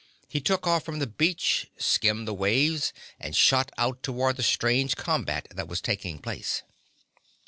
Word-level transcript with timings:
He 0.27 0.41
took 0.41 0.65
off 0.65 0.83
from 0.83 0.97
the 0.97 1.05
beach 1.05 1.69
skimmed 1.77 2.27
the 2.27 2.33
waves, 2.33 2.91
and 3.19 3.35
shot 3.35 3.71
out 3.77 4.01
toward 4.01 4.35
the 4.37 4.41
strange 4.41 4.95
combat 4.95 5.47
that 5.51 5.67
was 5.67 5.79
taking 5.79 6.17
place. 6.17 6.63